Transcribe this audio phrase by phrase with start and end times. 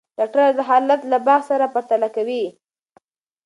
[0.17, 2.43] ډاکټره دا حالت له باغ سره پرتله کوي.